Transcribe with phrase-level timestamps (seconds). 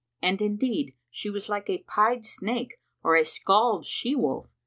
[0.19, 4.51] And indeed she was like a pied snake or a scald she wolf.